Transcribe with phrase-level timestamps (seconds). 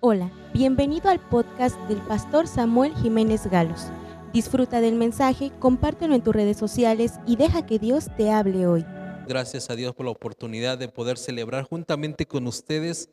[0.00, 3.86] Hola, bienvenido al podcast del pastor Samuel Jiménez Galos.
[4.30, 8.84] Disfruta del mensaje, compártelo en tus redes sociales y deja que Dios te hable hoy.
[9.26, 13.08] Gracias a Dios por la oportunidad de poder celebrar juntamente con ustedes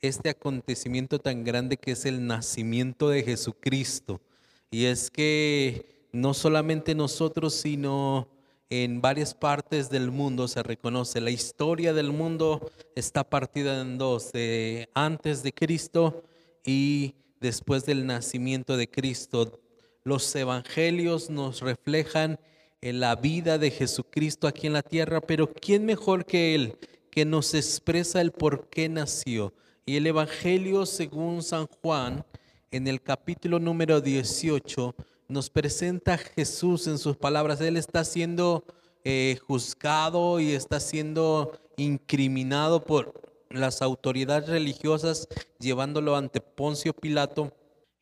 [0.00, 4.20] este acontecimiento tan grande que es el nacimiento de Jesucristo.
[4.68, 8.26] Y es que no solamente nosotros, sino
[8.68, 11.20] en varias partes del mundo se reconoce.
[11.20, 16.24] La historia del mundo está partida en dos, de antes de Cristo
[16.64, 19.60] y después del nacimiento de Cristo.
[20.02, 22.38] Los evangelios nos reflejan
[22.80, 26.78] en la vida de Jesucristo aquí en la tierra, pero ¿quién mejor que Él
[27.10, 29.54] que nos expresa el por qué nació?
[29.84, 32.24] Y el Evangelio según San Juan,
[32.70, 34.94] en el capítulo número 18,
[35.28, 37.60] nos presenta Jesús en sus palabras.
[37.60, 38.64] Él está siendo
[39.04, 43.12] eh, juzgado y está siendo incriminado por
[43.50, 47.52] las autoridades religiosas, llevándolo ante Poncio Pilato.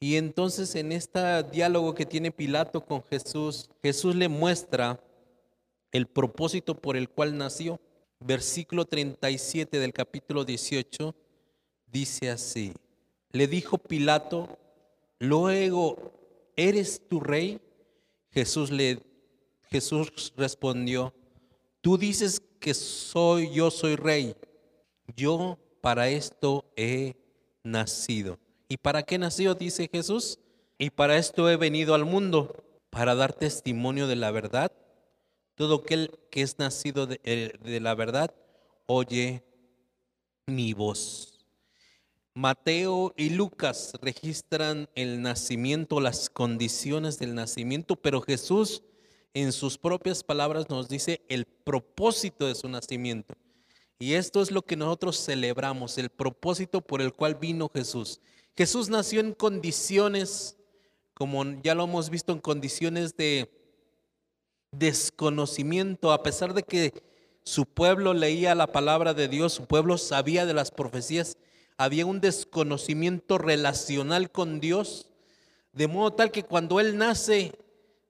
[0.01, 5.01] Y entonces en este diálogo que tiene Pilato con Jesús, Jesús le muestra
[5.93, 7.81] el propósito por el cual nació.
[8.21, 11.15] Versículo 37 del capítulo 18
[11.87, 12.73] dice así,
[13.31, 14.59] le dijo Pilato,
[15.19, 16.13] luego,
[16.57, 17.61] ¿eres tu rey?
[18.31, 18.99] Jesús le
[19.71, 21.13] Jesús respondió,
[21.81, 24.37] tú dices que soy yo soy rey.
[25.17, 27.17] Yo para esto he
[27.63, 28.39] nacido.
[28.69, 29.55] ¿Y para qué nació?
[29.55, 30.39] dice Jesús.
[30.79, 34.73] Y para esto he venido al mundo, para dar testimonio de la verdad.
[35.55, 38.35] Todo aquel que es nacido de, eh, de la verdad
[38.87, 39.43] oye
[40.47, 41.34] mi voz.
[42.37, 48.83] Mateo y Lucas registran el nacimiento, las condiciones del nacimiento, pero Jesús
[49.35, 53.35] en sus propias palabras nos dice el propósito de su nacimiento.
[54.01, 58.21] Y esto es lo que nosotros celebramos, el propósito por el cual vino Jesús.
[58.57, 60.57] Jesús nació en condiciones,
[61.15, 63.49] como ya lo hemos visto, en condiciones de
[64.73, 66.93] desconocimiento, a pesar de que
[67.45, 71.37] su pueblo leía la palabra de Dios, su pueblo sabía de las profecías,
[71.77, 75.09] había un desconocimiento relacional con Dios,
[75.73, 77.53] de modo tal que cuando Él nace,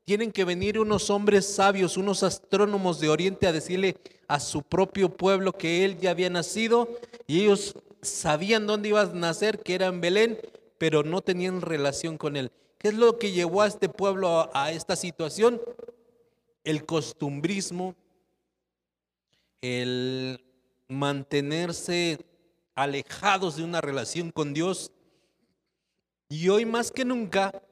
[0.05, 3.97] tienen que venir unos hombres sabios, unos astrónomos de Oriente a decirle
[4.29, 6.89] a su propio pueblo que Él ya había nacido
[7.27, 10.39] y ellos sabían dónde iba a nacer, que era en Belén,
[10.77, 12.53] pero no tenían relación con Él.
[12.77, 15.61] ¿Qué es lo que llevó a este pueblo a, a esta situación?
[16.65, 17.95] El costumbrismo,
[19.63, 20.45] el
[20.89, 22.19] mantenerse
[22.75, 24.93] alejados de una relación con Dios.
[26.29, 27.63] Y hoy más que nunca,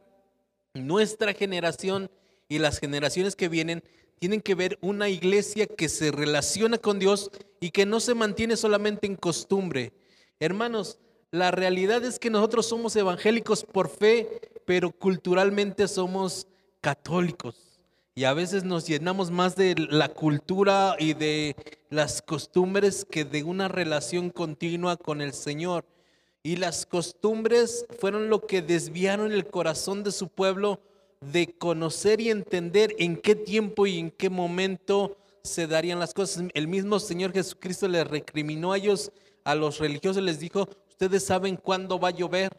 [0.75, 2.11] nuestra generación
[2.49, 3.83] y las generaciones que vienen
[4.19, 7.31] tienen que ver una iglesia que se relaciona con Dios
[7.61, 9.93] y que no se mantiene solamente en costumbre.
[10.39, 10.99] Hermanos,
[11.33, 14.29] la realidad es que nosotros somos evangélicos por fe,
[14.65, 16.47] pero culturalmente somos
[16.81, 17.62] católicos.
[18.15, 21.57] Y a veces nos llenamos más de la cultura y de
[21.89, 25.87] las costumbres que de una relación continua con el Señor.
[26.43, 30.81] Y las costumbres fueron lo que desviaron el corazón de su pueblo
[31.23, 36.45] de conocer y entender en qué tiempo y en qué momento se darían las cosas.
[36.53, 39.11] El mismo Señor Jesucristo les recriminó a ellos,
[39.45, 42.51] a los religiosos, les dijo, ustedes saben cuándo va a llover,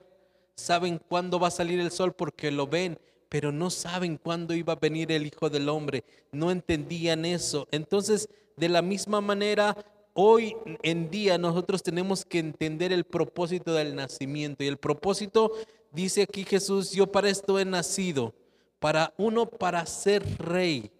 [0.55, 2.97] saben cuándo va a salir el sol porque lo ven,
[3.33, 7.67] pero no saben cuándo iba a venir el Hijo del Hombre, no entendían eso.
[7.71, 9.75] Entonces, de la misma manera,
[10.13, 14.63] hoy en día nosotros tenemos que entender el propósito del nacimiento.
[14.63, 15.51] Y el propósito,
[15.91, 18.35] dice aquí Jesús, yo para esto he nacido,
[18.77, 20.91] para uno, para ser rey.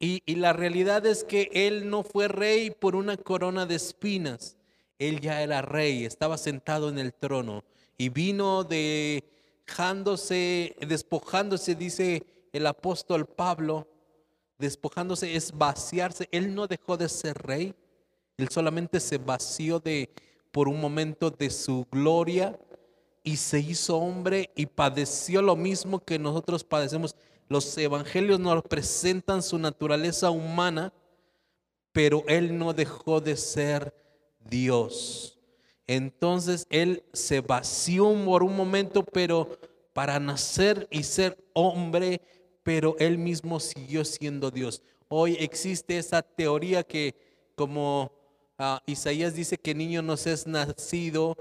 [0.00, 4.56] Y, la realidad es que él no fue rey por una corona de espinas,
[4.98, 7.62] él ya era rey, estaba sentado en el trono
[7.96, 9.22] y vino de
[10.86, 13.86] despojándose, dice el apóstol Pablo,
[14.58, 16.28] despojándose es vaciarse.
[16.32, 17.74] Él no dejó de ser rey,
[18.36, 20.10] él solamente se vació de
[20.52, 22.58] por un momento de su gloria
[23.22, 27.14] y se hizo hombre y padeció lo mismo que nosotros padecemos.
[27.48, 30.92] Los evangelios nos presentan su naturaleza humana,
[31.92, 33.94] pero él no dejó de ser
[34.40, 35.37] Dios.
[35.88, 39.58] Entonces él se vació por un momento, pero
[39.94, 42.20] para nacer y ser hombre,
[42.62, 44.82] pero él mismo siguió siendo Dios.
[45.08, 47.14] Hoy existe esa teoría que
[47.54, 48.12] como
[48.58, 51.34] ah, Isaías dice que niño nos es nacido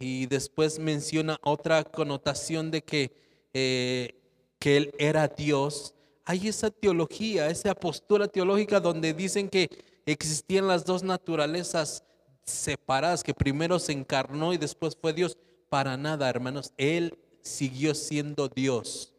[0.00, 3.12] y después menciona otra connotación de que,
[3.52, 4.14] eh,
[4.58, 5.94] que él era Dios.
[6.24, 9.68] Hay esa teología, esa postura teológica donde dicen que
[10.06, 12.04] existían las dos naturalezas
[12.44, 15.36] separadas, que primero se encarnó y después fue Dios.
[15.68, 16.72] Para nada, hermanos.
[16.76, 19.12] Él siguió siendo Dios.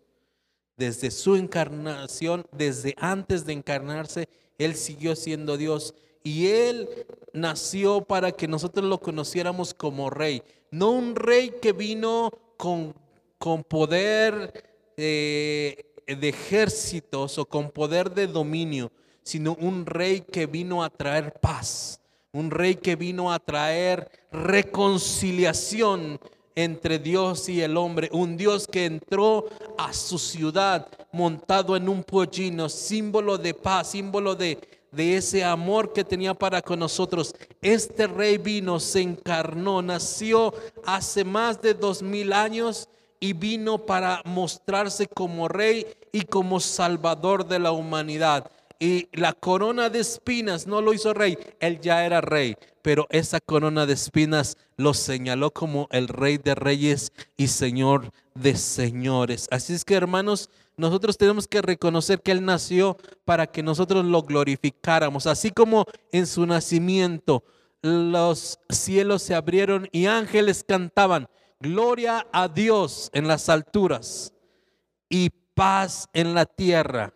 [0.78, 4.28] Desde su encarnación, desde antes de encarnarse,
[4.58, 5.94] Él siguió siendo Dios.
[6.24, 10.44] Y Él nació para que nosotros lo conociéramos como rey.
[10.72, 12.96] No un rey que vino con,
[13.38, 14.64] con poder
[14.98, 18.92] eh, de ejércitos o con poder de dominio,
[19.24, 22.00] sino un rey que vino a traer paz.
[22.34, 26.20] Un rey que vino a traer reconciliación
[26.56, 29.46] entre Dios y el hombre, un Dios que entró
[29.78, 34.58] a su ciudad montado en un pollino, símbolo de paz, símbolo de,
[34.96, 37.36] ese amor que tenía para con nosotros.
[37.62, 42.90] Este rey vino, se encarnó, nació hace más de dos mil años
[43.20, 48.50] y vino para mostrarse como rey y como salvador de la humanidad.
[48.84, 53.40] Y la corona de espinas no lo hizo rey, él ya era rey, pero esa
[53.40, 59.48] corona de espinas lo señaló como el rey de reyes y señor de señores.
[59.52, 64.22] Así es que hermanos, nosotros tenemos que reconocer que Él nació para que nosotros lo
[64.24, 67.46] glorificáramos, así como en su nacimiento
[67.82, 71.30] los cielos se abrieron y ángeles cantaban,
[71.62, 74.34] gloria a Dios en las alturas
[75.08, 77.14] y paz en la tierra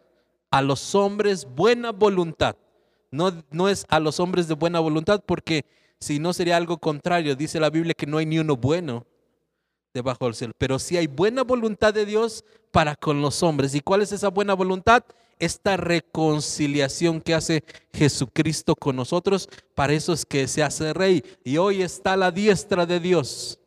[0.51, 2.55] a los hombres buena voluntad.
[3.11, 5.65] No, no es a los hombres de buena voluntad porque
[5.99, 7.35] si no sería algo contrario.
[7.35, 9.05] Dice la Biblia que no hay ni uno bueno
[9.93, 10.53] debajo del cielo.
[10.57, 13.73] Pero si hay buena voluntad de Dios para con los hombres.
[13.75, 15.03] ¿Y cuál es esa buena voluntad?
[15.39, 19.49] Esta reconciliación que hace Jesucristo con nosotros.
[19.75, 21.23] Para eso es que se hace rey.
[21.43, 23.59] Y hoy está la diestra de Dios.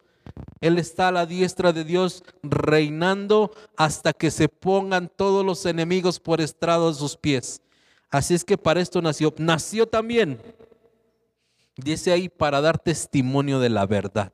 [0.61, 6.21] Él está a la diestra de Dios reinando hasta que se pongan todos los enemigos
[6.21, 7.63] por estrado de sus pies.
[8.11, 9.33] Así es que para esto nació.
[9.39, 10.41] Nació también,
[11.77, 14.33] dice ahí, para dar testimonio de la verdad.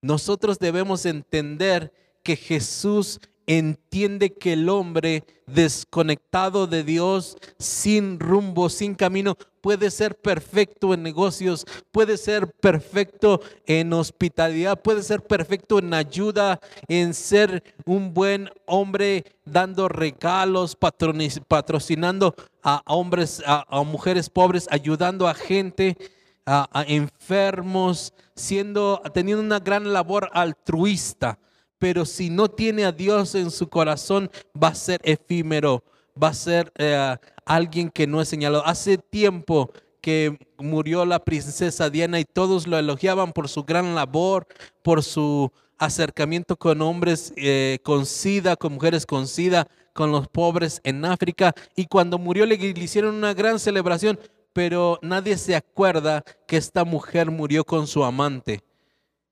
[0.00, 8.94] Nosotros debemos entender que Jesús entiende que el hombre desconectado de Dios, sin rumbo, sin
[8.94, 15.94] camino, puede ser perfecto en negocios, puede ser perfecto en hospitalidad, puede ser perfecto en
[15.94, 25.26] ayuda, en ser un buen hombre dando regalos, patrocinando a hombres, a, mujeres pobres, ayudando
[25.26, 25.96] a gente,
[26.44, 31.38] a, a enfermos, siendo, teniendo una gran labor altruista
[31.78, 34.30] pero si no tiene a Dios en su corazón,
[34.60, 35.82] va a ser efímero,
[36.20, 38.66] va a ser eh, alguien que no es señalado.
[38.66, 39.70] Hace tiempo
[40.00, 44.46] que murió la princesa Diana y todos lo elogiaban por su gran labor,
[44.82, 50.80] por su acercamiento con hombres eh, con SIDA, con mujeres con SIDA, con los pobres
[50.84, 51.54] en África.
[51.76, 54.18] Y cuando murió le hicieron una gran celebración,
[54.52, 58.62] pero nadie se acuerda que esta mujer murió con su amante.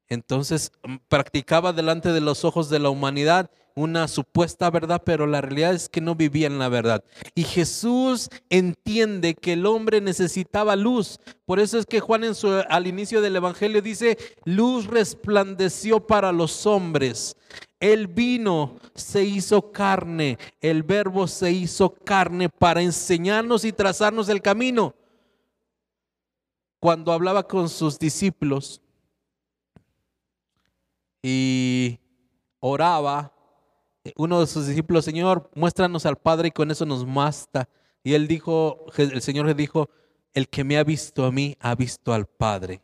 [0.09, 5.43] Entonces mm, practicaba delante de los ojos de la humanidad una supuesta verdad, pero la
[5.43, 7.05] realidad es que no vivía en la verdad.
[7.35, 11.21] Y Jesús entiende que el hombre necesitaba luz.
[11.45, 12.25] Por eso es que Juan
[12.71, 14.17] al inicio del Evangelio dice,
[14.47, 17.37] luz resplandeció para los hombres.
[17.79, 24.41] El vino se hizo carne, el verbo se hizo carne para enseñarnos y trazarnos el
[24.41, 24.95] camino.
[26.81, 28.81] Cuando hablaba con sus discípulos,
[31.29, 31.99] y
[32.61, 33.33] oraba,
[34.15, 37.69] uno de sus discípulos, Señor, muéstranos al Padre y con eso nos basta.
[38.05, 39.91] Y él dijo, el Señor le dijo,
[40.35, 42.81] el que me ha visto a mí, ha visto al Padre.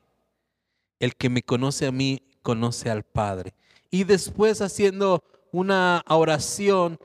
[0.99, 3.55] El que me conoce a mí, conoce al Padre.
[3.93, 5.23] Y después haciendo
[5.53, 6.99] una oración,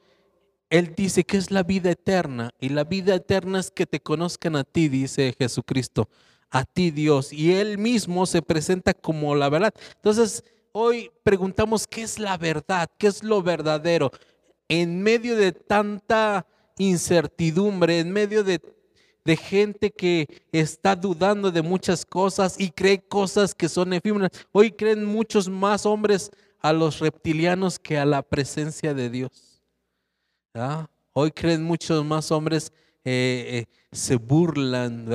[0.72, 2.50] él dice que es la vida eterna.
[2.60, 6.10] Y la vida eterna es que te conozcan a ti, dice Jesucristo,
[6.50, 7.32] a ti Dios.
[7.32, 9.75] Y él mismo se presenta como la verdad.
[9.98, 10.44] Entonces,
[10.79, 14.12] Hoy preguntamos qué es la verdad, qué es lo verdadero.
[14.67, 16.46] En medio de tanta
[16.77, 18.62] incertidumbre, en medio de,
[19.38, 24.29] gente que está dudando de muchas cosas y cree cosas que son efímeras.
[24.51, 26.29] Hoy creen muchos más hombres
[26.60, 29.63] a los reptilianos que a la presencia de Dios.
[31.12, 32.72] Hoy creen muchos más hombres,
[33.03, 35.07] eh, eh, se burlan,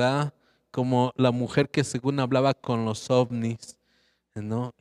[0.71, 3.77] como la mujer que según hablaba con los ovnis.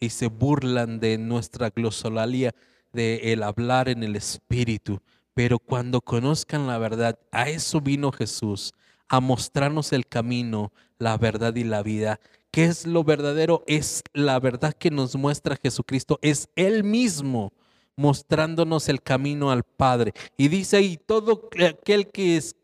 [0.00, 2.54] Y se burlan de nuestra glosolalia,
[2.92, 5.00] de el hablar en el espíritu.
[5.34, 8.72] Pero cuando conozcan la verdad, a eso vino Jesús,
[9.08, 12.18] a mostrarnos el camino, la verdad y la vida.
[12.50, 13.62] ¿Qué es lo verdadero?
[13.66, 17.52] Es la verdad que nos muestra Jesucristo, es Él mismo
[17.94, 20.12] mostrándonos el camino al Padre.
[20.36, 22.56] Y dice ahí, todo aquel que es,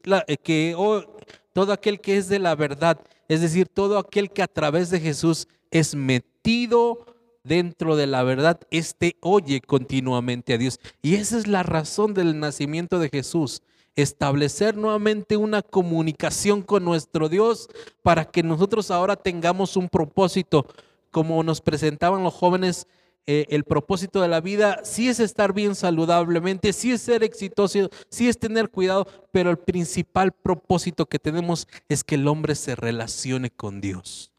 [0.43, 0.75] que,
[1.53, 5.01] todo aquel que es de la verdad, es decir, todo aquel que a través de
[5.01, 7.07] Jesús es metido
[7.45, 10.81] dentro de la verdad, éste oye continuamente a Dios.
[11.03, 13.63] Y esa es la razón del nacimiento de Jesús.
[13.97, 17.69] Establecer nuevamente una comunicación con nuestro Dios
[18.03, 20.67] para que nosotros ahora tengamos un propósito,
[21.11, 22.87] como nos presentaban los jóvenes
[23.31, 27.91] eh, el propósito de la vida sí es estar bien saludablemente, sí es ser exitoso,
[28.09, 32.75] sí es tener cuidado, pero el principal propósito que tenemos es que el hombre se
[32.75, 34.33] relacione con Dios.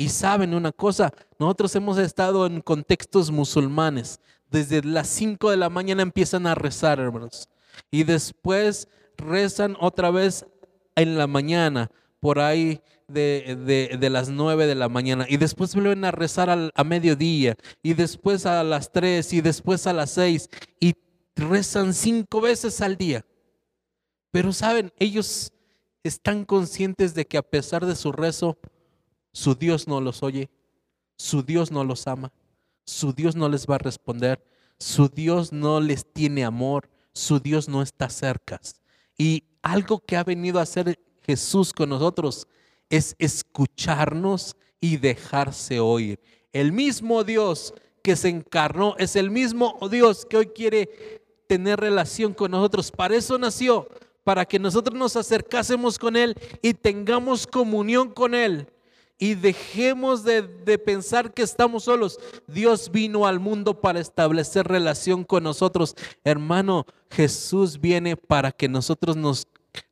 [0.00, 4.18] Y saben una cosa, nosotros hemos estado en contextos musulmanes.
[4.50, 7.50] Desde las 5 de la mañana empiezan a rezar, hermanos.
[7.90, 8.88] Y después
[9.18, 10.46] rezan otra vez
[10.94, 16.12] en la mañana, por ahí de, las 9 de la mañana y después vuelven a
[16.12, 20.48] rezar a mediodía y después a las 3 y después a las 6
[20.80, 20.94] y
[21.36, 23.26] rezan cinco veces al día.
[24.30, 25.52] Pero saben, ellos
[26.02, 28.56] están conscientes de que a pesar de su rezo,
[29.32, 30.50] su Dios no los oye,
[31.16, 32.32] su Dios no los ama,
[32.84, 34.42] su Dios no les va a responder,
[34.78, 38.60] su Dios no les tiene amor, su Dios no está cerca.
[39.16, 42.48] Y algo que ha venido a hacer Jesús con nosotros
[42.88, 46.18] es escucharnos y dejarse oír.
[46.52, 50.88] El mismo Dios que se encarnó es el mismo Dios que hoy quiere
[51.46, 52.90] tener relación con nosotros.
[52.90, 53.88] Para eso nació,
[54.24, 58.66] para que nosotros nos acercásemos con Él y tengamos comunión con Él.
[59.20, 62.18] Y dejemos de, de, pensar que estamos solos.
[62.48, 65.94] Dios vino al mundo para establecer relación con nosotros.
[66.24, 69.46] Hermano, Jesús viene para que nosotros nos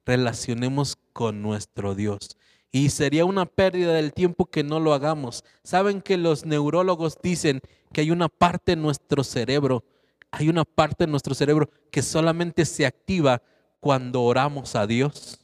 [0.06, 2.38] relacionemos con nuestro Dios.
[2.70, 5.44] Y sería una pérdida del tiempo que no lo hagamos.
[5.62, 7.60] Saben que los neurólogos dicen
[7.92, 9.84] que hay una parte en nuestro cerebro,
[10.30, 13.42] hay una parte en nuestro cerebro que solamente se activa
[13.80, 15.38] cuando oramos a Dios.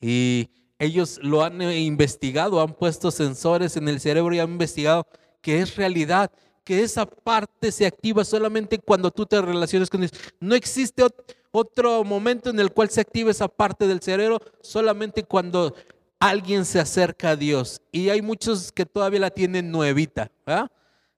[0.00, 5.06] Y ellos lo han investigado, han puesto sensores en el cerebro y han investigado
[5.40, 6.30] que es realidad,
[6.64, 10.12] que esa parte se activa solamente cuando tú te relacionas con Dios.
[10.40, 11.02] No existe
[11.50, 15.74] otro momento en el cual se activa esa parte del cerebro, solamente cuando
[16.18, 17.80] alguien se acerca a Dios.
[17.90, 20.30] Y hay muchos que todavía la tienen nuevita.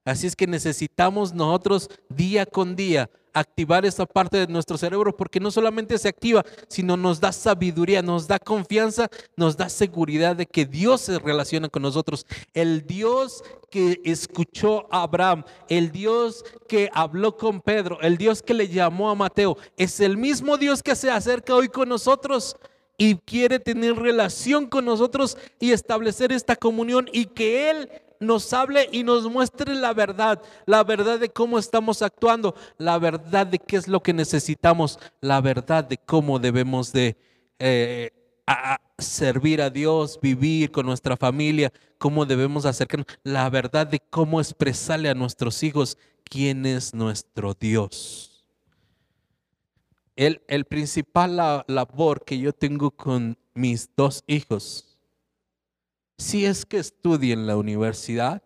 [0.04, 5.40] Así es que necesitamos nosotros día con día activar esa parte de nuestro cerebro porque
[5.40, 10.46] no solamente se activa, sino nos da sabiduría, nos da confianza, nos da seguridad de
[10.46, 12.26] que Dios se relaciona con nosotros.
[12.54, 18.54] El Dios que escuchó a Abraham, el Dios que habló con Pedro, el Dios que
[18.54, 22.56] le llamó a Mateo, es el mismo Dios que se acerca hoy con nosotros
[23.00, 27.88] y quiere tener relación con nosotros y establecer esta comunión y que Él
[28.20, 33.46] nos hable y nos muestre la verdad, la verdad de cómo estamos actuando, la verdad
[33.46, 37.16] de qué es lo que necesitamos, la verdad de cómo debemos de
[37.58, 38.10] eh,
[38.98, 45.08] servir a Dios, vivir con nuestra familia, cómo debemos acercarnos, la verdad de cómo expresarle
[45.08, 48.29] a nuestros hijos quién es nuestro Dios
[50.26, 54.98] el, principal labor que yo tengo con mis dos hijos,
[56.18, 58.42] si es que estudien la universidad,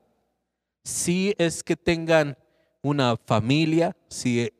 [0.84, 2.38] si es que tengan
[2.80, 4.52] una familia, si,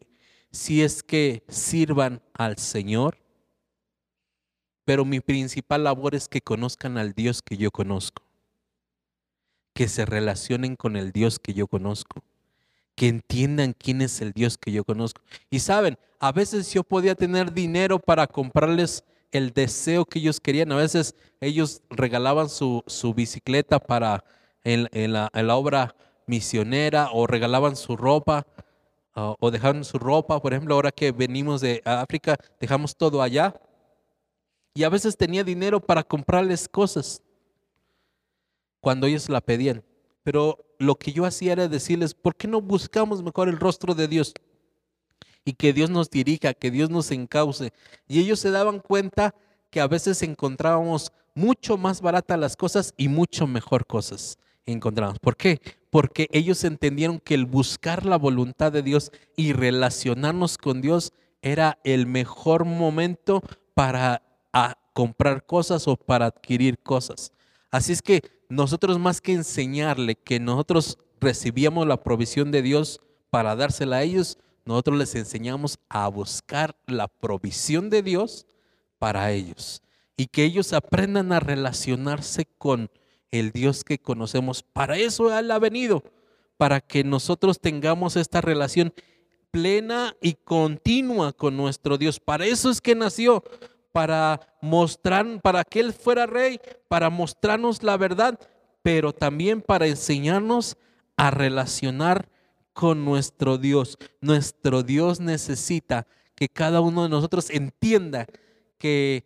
[0.51, 3.19] si es que sirvan al Señor,
[4.85, 8.25] pero mi principal labor es que conozcan al Dios que yo conozco,
[9.73, 12.25] que se relacionen con el Dios que yo conozco
[12.95, 15.23] que entiendan quién es el Dios que yo conozco.
[15.51, 20.71] Y saben, a veces yo podía tener dinero para comprarles el deseo que ellos querían.
[20.73, 22.83] A veces ellos regalaban su,
[23.15, 24.25] bicicleta para
[24.63, 25.95] en, la, obra
[26.27, 28.47] misionera o regalaban su ropa
[29.15, 30.41] o dejaban su ropa.
[30.41, 33.55] Por ejemplo, ahora que venimos de África, dejamos todo allá.
[34.75, 37.23] Y a veces tenía dinero para comprarles cosas
[38.81, 39.85] cuando ellos la pedían.
[40.23, 44.09] Pero lo que yo hacía era decirles, ¿por qué no buscamos mejor el rostro de
[44.09, 44.33] Dios?
[45.45, 47.73] Y que Dios nos dirija, que Dios nos encauce.
[48.07, 49.35] Y ellos se daban cuenta
[49.71, 55.19] que a veces encontrábamos mucho más baratas las cosas y mucho mejor cosas encontramos.
[55.19, 55.61] ¿Por qué?
[55.91, 61.13] Porque ellos entendieron que el buscar la voluntad de Dios y relacionarnos con Dios
[61.43, 63.43] era el mejor momento
[63.75, 64.23] para
[64.93, 67.33] comprar cosas o para adquirir cosas.
[67.71, 73.57] Así es que nosotros más que enseñarle que nosotros recibíamos la provisión de Dios para
[73.57, 78.47] dársela a ellos, nosotros les enseñamos a buscar la provisión de Dios
[78.99, 79.83] para ellos
[80.17, 82.91] y que ellos aprendan a relacionarse con
[83.31, 84.63] el Dios que conocemos.
[84.63, 86.03] Para eso Él ha venido,
[86.57, 88.95] para que nosotros tengamos esta relación
[89.51, 92.21] plena y continua con nuestro Dios.
[92.21, 93.45] Para eso es que nació,
[93.95, 98.41] para mostrar, para que Él fuera rey, para mostrarnos la verdad,
[98.83, 100.77] pero también para enseñarnos
[101.17, 102.29] a relacionar
[102.73, 103.97] con nuestro Dios.
[104.21, 108.27] Nuestro Dios necesita que cada uno de nosotros entienda
[108.79, 109.23] que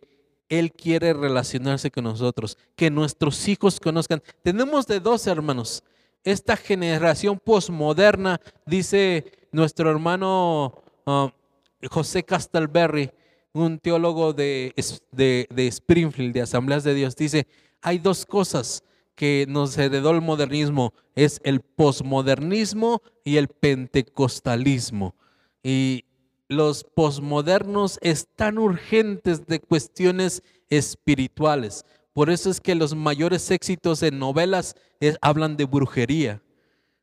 [0.49, 4.21] Él quiere relacionarse con nosotros, que nuestros hijos conozcan.
[4.43, 5.83] Tenemos de dos hermanos.
[6.23, 11.29] Esta generación posmoderna, dice nuestro hermano uh,
[11.89, 13.09] José Castelberry,
[13.53, 14.73] un teólogo de,
[15.11, 17.47] de, Springfield, de Asambleas de Dios, dice,
[17.81, 18.83] hay dos cosas
[19.15, 25.15] que nos heredó el modernismo, es el posmodernismo y el pentecostalismo.
[25.61, 26.05] Y
[26.47, 31.85] los posmodernos están urgentes de cuestiones espirituales.
[32.13, 34.75] Por eso es que los mayores éxitos en novelas
[35.21, 36.41] hablan de brujería.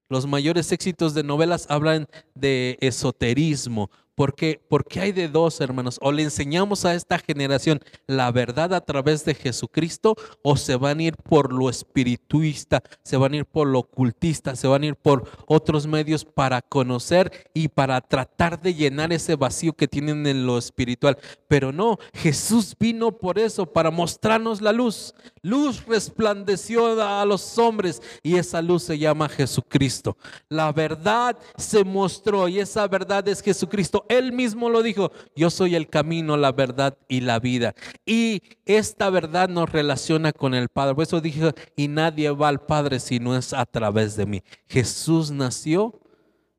[0.09, 3.91] Los mayores éxitos de novelas hablan de esoterismo.
[4.17, 5.99] Porque, porque hay de dos, hermanos.
[6.01, 10.99] O le enseñamos a esta generación la verdad a través de Jesucristo, o se van
[10.99, 14.87] a ir por lo espirituista, se van a ir por lo ocultista, se van a
[14.87, 20.27] ir por otros medios para conocer y para tratar de llenar ese vacío que tienen
[20.27, 21.19] en lo espiritual.
[21.47, 25.15] Pero no, Jesús vino por eso, para mostrarnos la luz.
[25.43, 30.17] Luz resplandeció a los hombres y esa luz se llama Jesucristo.
[30.49, 34.06] La verdad se mostró y esa verdad es Jesucristo.
[34.09, 37.75] Él mismo lo dijo, yo soy el camino, la verdad y la vida.
[38.05, 40.95] Y esta verdad nos relaciona con el Padre.
[40.95, 44.43] Por eso dije, y nadie va al Padre si no es a través de mí.
[44.69, 46.01] Jesús nació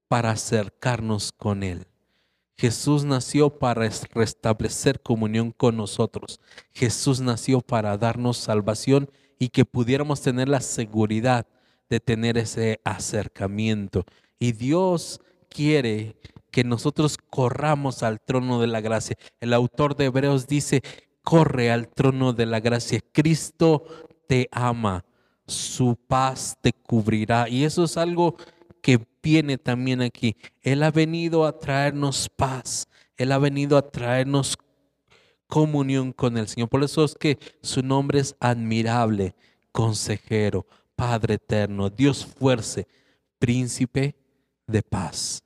[0.07, 1.87] para acercarnos con Él.
[2.57, 6.39] Jesús nació para restablecer comunión con nosotros.
[6.73, 11.45] Jesús nació para darnos salvación y que pudiéramos tener la seguridad
[11.89, 14.05] de tener ese acercamiento.
[14.39, 16.15] Y Dios quiere
[16.57, 19.15] que nosotros corramos al trono de la gracia.
[19.39, 20.81] El autor de Hebreos dice,
[21.21, 22.99] corre al trono de la gracia.
[23.11, 23.85] Cristo
[24.25, 25.05] te ama,
[25.45, 27.47] su paz te cubrirá.
[27.47, 28.37] Y eso es algo
[28.81, 30.35] que viene también aquí.
[30.63, 32.87] Él ha venido a traernos paz.
[33.17, 34.57] Él ha venido a traernos
[35.45, 36.69] comunión con el Señor.
[36.69, 39.35] Por eso es que su nombre es admirable,
[39.71, 42.87] consejero, Padre eterno, Dios fuerte,
[43.37, 44.15] príncipe
[44.65, 45.43] de paz.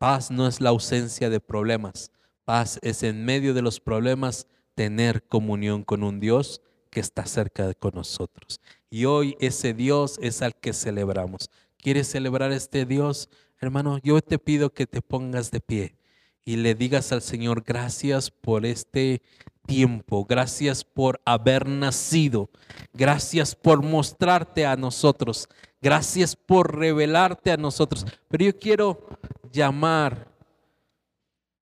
[0.00, 2.10] Paz no es la ausencia de problemas.
[2.46, 7.68] Paz es en medio de los problemas tener comunión con un Dios que está cerca
[7.68, 8.62] de nosotros.
[8.88, 11.50] Y hoy ese Dios es al que celebramos.
[11.76, 13.28] ¿Quieres celebrar este Dios?
[13.60, 15.98] Hermano, yo te pido que te pongas de pie
[16.46, 19.20] y le digas al Señor, gracias por este
[19.66, 22.48] tiempo, gracias por haber nacido,
[22.94, 25.46] gracias por mostrarte a nosotros,
[25.82, 28.06] gracias por revelarte a nosotros.
[28.30, 29.06] Pero yo quiero
[29.52, 30.28] llamar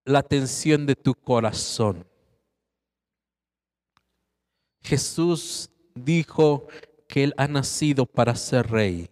[0.04, 2.06] la atención de tu corazón.
[4.82, 6.66] Jesús dijo
[7.06, 9.10] que Él ha nacido para ser rey.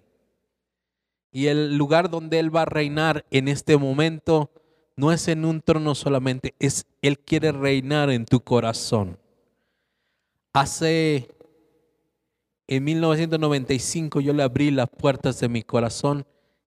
[1.33, 4.51] Y el lugar donde Él va a reinar en este momento
[4.97, 9.19] no es en un trono solamente, es Él quiere reinar en tu corazón.
[10.55, 11.29] Hace,
[12.67, 16.27] en 1995 yo le abrí las puertas de mi corazón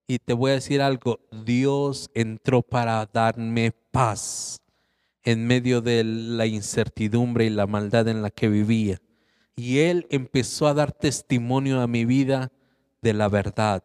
[0.09, 4.59] y te voy a decir algo, Dios entró para darme paz
[5.23, 8.99] en medio de la incertidumbre y la maldad en la que vivía.
[9.55, 12.51] Y Él empezó a dar testimonio a mi vida
[13.03, 13.83] de la verdad,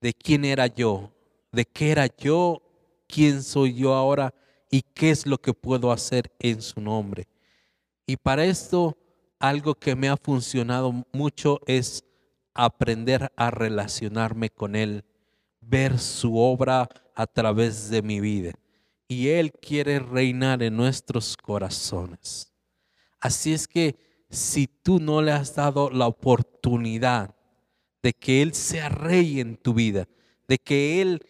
[0.00, 1.10] de quién era yo,
[1.50, 2.62] de qué era yo,
[3.08, 4.32] quién soy yo ahora
[4.70, 7.26] y qué es lo que puedo hacer en su nombre.
[8.06, 8.96] Y para esto,
[9.40, 12.04] algo que me ha funcionado mucho es
[12.54, 15.04] aprender a relacionarme con Él
[15.70, 18.52] ver su obra a través de mi vida.
[19.08, 22.52] Y Él quiere reinar en nuestros corazones.
[23.20, 23.96] Así es que
[24.28, 27.34] si tú no le has dado la oportunidad
[28.02, 30.08] de que Él sea rey en tu vida,
[30.48, 31.20] de que Él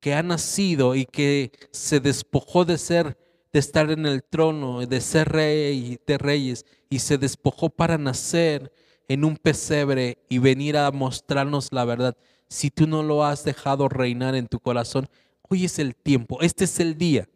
[0.00, 3.18] que ha nacido y que se despojó de ser,
[3.52, 8.72] de estar en el trono, de ser rey de reyes, y se despojó para nacer
[9.08, 12.16] en un pesebre y venir a mostrarnos la verdad
[12.50, 15.08] si tú no lo has dejado reinar en tu corazón,
[15.48, 17.28] hoy es el tiempo, este es el día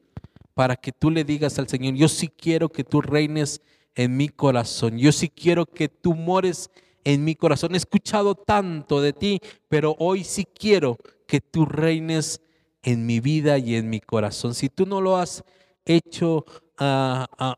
[0.55, 3.63] para que tú le digas al Señor, yo sí quiero que tú reines
[3.95, 6.69] en mi corazón, yo sí quiero que tú mores
[7.05, 7.75] en mi corazón.
[7.75, 12.41] He escuchado tanto de ti, pero hoy sí quiero que tú reines
[12.83, 14.55] en mi vida y en mi corazón.
[14.55, 15.45] Si tú no lo has
[15.85, 16.45] hecho
[16.79, 17.57] ah, ah,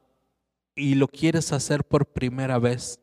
[0.74, 3.00] y lo quieres hacer por primera vez,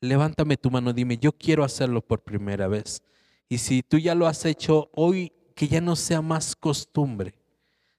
[0.00, 3.02] levántame tu mano, dime, yo quiero hacerlo por primera vez.
[3.48, 7.34] Y si tú ya lo has hecho hoy, que ya no sea más costumbre,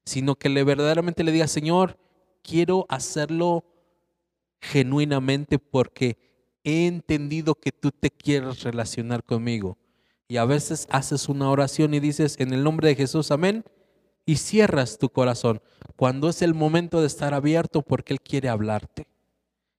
[0.06, 1.98] sino que le verdaderamente le digas, Señor,
[2.42, 3.66] quiero hacerlo
[4.62, 6.18] genuinamente porque
[6.64, 9.78] he entendido que tú te quieres relacionar conmigo
[10.28, 13.64] Y a veces haces una oración y dices, en el nombre de Jesús, amén,
[14.26, 15.62] y cierras tu corazón.
[15.96, 19.08] Cuando es el momento de estar abierto porque Él quiere hablarte.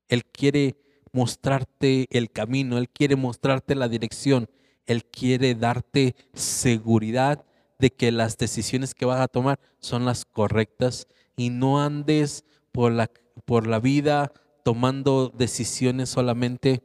[0.08, 0.76] Él quiere
[1.12, 4.48] mostrarte el camino, Él quiere mostrarte la dirección,
[4.86, 7.44] Él quiere darte seguridad
[7.78, 12.92] de que las decisiones que vas a tomar son las correctas y no andes por
[12.92, 13.10] la,
[13.44, 16.82] por la vida tomando decisiones solamente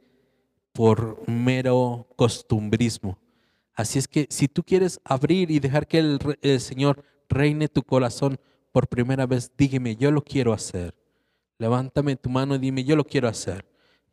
[0.72, 3.18] por mero costumbrismo.
[3.74, 7.82] Así es que si tú quieres abrir y dejar que el, el Señor reine tu
[7.82, 8.38] corazón
[8.72, 10.94] por primera vez, dígame, yo lo quiero hacer.
[11.58, 13.64] Levántame tu mano y dime, yo lo quiero hacer.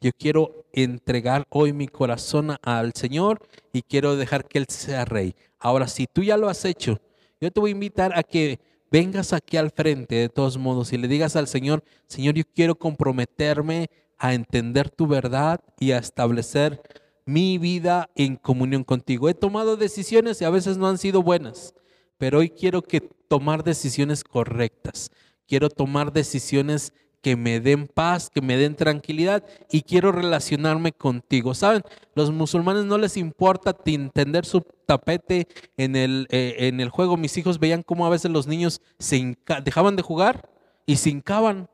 [0.04, 3.40] Yo quiero entregar hoy mi corazón al Señor
[3.72, 5.34] y quiero dejar que Él sea rey.
[5.60, 7.00] Ahora, si tú ya lo has hecho,
[7.40, 8.60] yo te voy a invitar a que
[8.92, 12.76] vengas aquí al frente de todos modos y le digas al Señor, Señor, yo quiero
[12.76, 16.82] comprometerme a entender tu verdad y a establecer
[17.24, 19.30] mi vida en comunión contigo.
[19.30, 21.76] He tomado decisiones y a veces no han sido buenas,
[22.18, 25.12] pero hoy quiero que tomar decisiones correctas.
[25.48, 26.92] Quiero tomar decisiones
[27.24, 31.54] que me den paz, que me den tranquilidad y quiero relacionarme contigo.
[31.56, 31.82] ¿Saben?
[32.16, 37.16] Los musulmanes no les importa entender su tapete en el, eh, en el juego.
[37.16, 40.50] Mis hijos veían cómo a veces los niños se dejaban de jugar
[40.86, 41.70] y se hincaban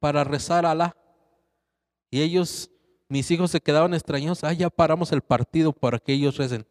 [0.00, 0.96] para rezar a Alá.
[2.10, 2.70] Y ellos,
[3.08, 4.44] mis hijos se quedaban extrañados.
[4.44, 6.66] Ah, ya paramos el partido para que ellos recen.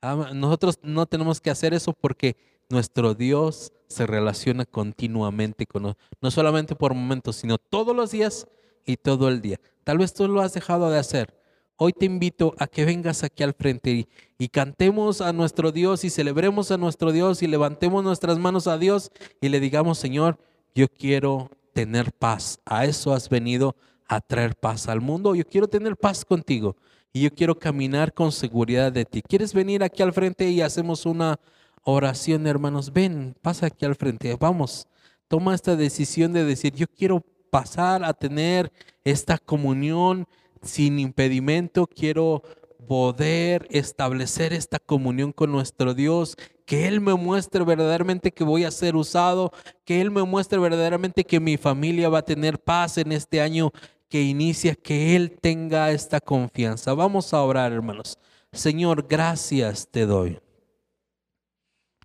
[0.00, 2.36] Ah, nosotros no tenemos que hacer eso porque
[2.72, 8.48] nuestro Dios se relaciona continuamente con nosotros, no solamente por momentos, sino todos los días
[8.86, 9.60] y todo el día.
[9.84, 11.36] Tal vez tú lo has dejado de hacer.
[11.76, 14.08] Hoy te invito a que vengas aquí al frente y,
[14.38, 18.78] y, cantemos a nuestro Dios y celebremos a nuestro Dios y levantemos nuestras manos a
[18.78, 20.38] Dios y le digamos, Señor,
[20.74, 22.60] yo quiero tener paz.
[22.64, 23.76] A eso has venido
[24.08, 25.34] a traer paz al mundo.
[25.34, 26.76] Yo quiero tener paz contigo
[27.12, 29.20] y yo quiero caminar con seguridad de ti.
[29.20, 31.38] ¿Quieres venir aquí al frente y hacemos una
[31.84, 32.92] oración, hermanos.
[32.92, 34.36] Ven, pasa aquí al frente.
[34.38, 34.86] Vamos,
[35.28, 38.72] toma esta decisión de decir, yo quiero pasar a tener
[39.04, 40.26] esta comunión
[40.62, 41.86] sin impedimento.
[41.86, 42.42] Quiero
[42.86, 48.70] poder establecer esta comunión con nuestro Dios, que Él me muestre verdaderamente que voy a
[48.70, 49.52] ser usado,
[49.84, 53.70] que Él me muestre verdaderamente que mi familia va a tener paz en este año
[54.08, 56.92] que inicia, que Él tenga esta confianza.
[56.92, 58.18] Vamos a orar, hermanos.
[58.52, 60.41] Señor, gracias te doy.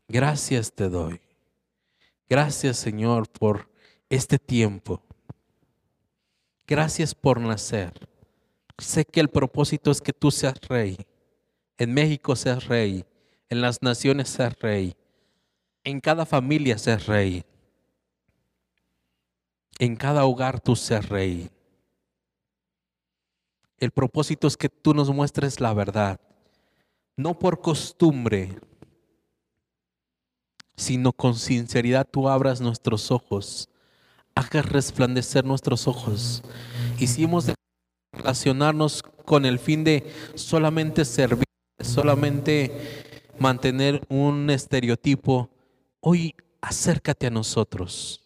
[0.08, 1.20] Gracias te doy.
[2.30, 3.70] Gracias Señor por
[4.10, 5.02] este tiempo.
[6.65, 8.08] Gracias por nacer.
[8.78, 10.98] Sé que el propósito es que tú seas rey.
[11.78, 13.06] En México seas rey.
[13.50, 14.96] En las naciones seas rey.
[15.84, 17.43] En cada familia seas rey.
[19.80, 21.50] En cada hogar tú seas rey.
[23.78, 26.20] El propósito es que tú nos muestres la verdad.
[27.15, 28.60] No por costumbre,
[30.77, 33.69] sino con sinceridad tú abras nuestros ojos,
[34.35, 36.43] hagas resplandecer nuestros ojos.
[36.99, 37.55] Hicimos de
[38.13, 41.45] relacionarnos con el fin de solamente servir,
[41.79, 45.49] solamente mantener un estereotipo.
[45.99, 48.23] Hoy acércate a nosotros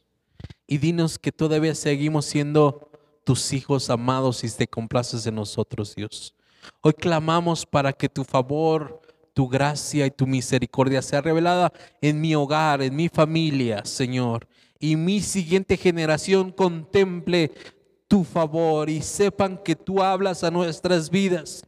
[0.68, 2.90] y dinos que todavía seguimos siendo
[3.24, 6.34] tus hijos amados y te complaces en nosotros, Dios.
[6.82, 9.01] Hoy clamamos para que tu favor,
[9.34, 14.48] tu gracia y tu misericordia sea revelada en mi hogar, en mi familia, Señor.
[14.80, 17.52] Y mi siguiente generación contemple
[18.08, 21.64] tu favor y sepan que tú hablas a nuestras vidas.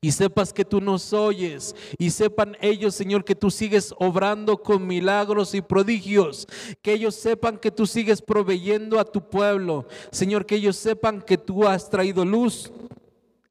[0.00, 1.74] Y sepas que tú nos oyes.
[1.98, 6.46] Y sepan ellos, Señor, que tú sigues obrando con milagros y prodigios.
[6.82, 9.86] Que ellos sepan que tú sigues proveyendo a tu pueblo.
[10.12, 12.70] Señor, que ellos sepan que tú has traído luz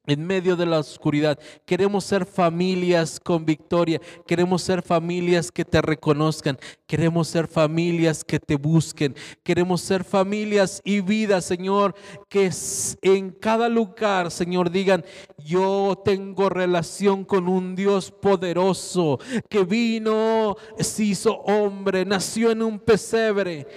[0.05, 1.39] en medio de la oscuridad.
[1.65, 4.01] Queremos ser familias con victoria.
[4.27, 6.57] Queremos ser familias que te reconozcan.
[6.85, 9.15] Queremos ser familias que te busquen.
[9.43, 11.95] Queremos ser familias y vidas, Señor,
[12.29, 12.51] que
[13.01, 15.05] en cada lugar, Señor, digan,
[15.37, 22.79] yo tengo relación con un Dios poderoso que vino, se hizo hombre, nació en un
[22.79, 23.67] pesebre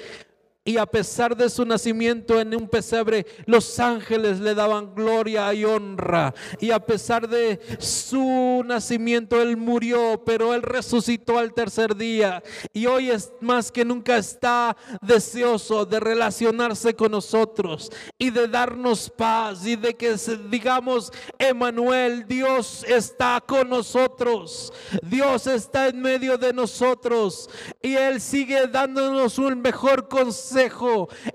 [0.66, 5.64] y a pesar de su nacimiento en un pesebre, los ángeles le daban gloria y
[5.64, 6.34] honra.
[6.58, 12.42] Y a pesar de su nacimiento, Él murió, pero Él resucitó al tercer día.
[12.72, 19.08] Y hoy es más que nunca está deseoso de relacionarse con nosotros y de darnos
[19.08, 20.16] paz y de que
[20.50, 24.72] digamos, Emanuel, Dios está con nosotros.
[25.00, 27.48] Dios está en medio de nosotros.
[27.80, 30.55] Y Él sigue dándonos un mejor consejo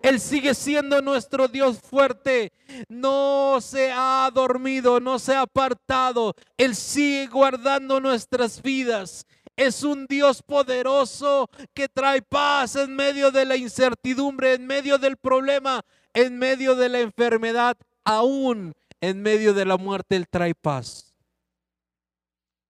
[0.02, 2.52] Él sigue siendo nuestro Dios fuerte.
[2.90, 6.34] No se ha dormido, no se ha apartado.
[6.58, 9.26] Él sigue guardando nuestras vidas.
[9.56, 15.18] Es un Dios poderoso que trae paz en medio de la incertidumbre, en medio del
[15.18, 15.82] problema,
[16.14, 20.16] en medio de la enfermedad, aún en medio de la muerte.
[20.16, 21.14] Él trae paz.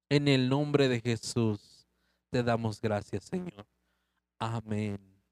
[0.09, 1.87] En el nombre de Jesús
[2.29, 3.65] te damos gracias, Señor.
[4.39, 5.10] Amén.